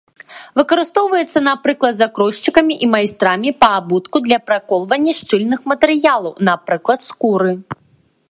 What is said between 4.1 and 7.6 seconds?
для праколвання шчыльных матэрыялаў, напрыклад, скуры.